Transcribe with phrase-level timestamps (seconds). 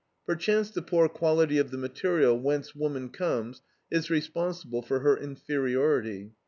[0.25, 3.61] Perchance the poor quality of the material whence woman comes
[3.91, 6.31] is responsible for her inferiority.